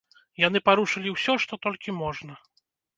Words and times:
Яны 0.43 0.61
парушылі 0.69 1.13
ўсё, 1.17 1.33
што 1.47 1.53
толькі 1.69 1.99
можна. 2.03 2.33